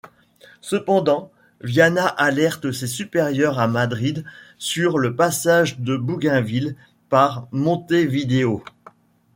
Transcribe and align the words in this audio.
Cependant, 0.61 1.29
Viana 1.63 2.07
alerte 2.07 2.71
ses 2.71 2.87
supérieurs 2.87 3.59
à 3.59 3.67
Madrid 3.67 4.25
sur 4.57 4.97
le 4.97 5.15
passage 5.15 5.79
de 5.79 5.95
Bougainville 5.95 6.75
par 7.09 7.47
Montevideo. 7.51 8.63